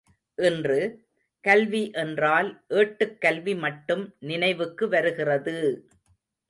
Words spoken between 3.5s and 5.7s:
மட்டும் நினைவுக்கு வருகிறது!